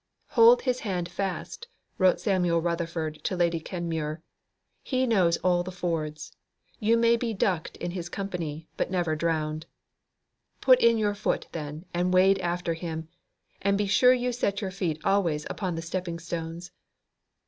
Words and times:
"Hold 0.29 0.63
His 0.63 0.79
hand 0.79 1.07
fast," 1.09 1.67
wrote 1.99 2.19
Samuel 2.19 2.59
Rutherford 2.59 3.23
to 3.23 3.35
Lady 3.35 3.59
Kenmure. 3.59 4.23
"He 4.81 5.05
knows 5.05 5.37
all 5.43 5.61
the 5.61 5.71
fords. 5.71 6.31
You 6.79 6.97
may 6.97 7.15
be 7.17 7.35
ducked 7.35 7.77
in 7.77 7.91
His 7.91 8.09
company 8.09 8.67
but 8.77 8.89
never 8.89 9.15
drowned. 9.15 9.67
Put 10.59 10.79
in 10.81 10.97
your 10.97 11.13
foot, 11.13 11.47
then, 11.51 11.85
and 11.93 12.11
wade 12.11 12.39
after 12.39 12.73
Him. 12.73 13.09
And 13.61 13.77
be 13.77 13.85
sure 13.85 14.11
you 14.11 14.31
set 14.31 14.59
your 14.59 14.71
feet 14.71 14.99
always 15.03 15.45
upon 15.51 15.75
the 15.75 15.83
stepping 15.83 16.17
stones." 16.17 16.71